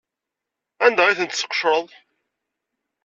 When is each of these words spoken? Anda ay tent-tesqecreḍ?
Anda 0.85 1.01
ay 1.05 1.17
tent-tesqecreḍ? 1.17 1.87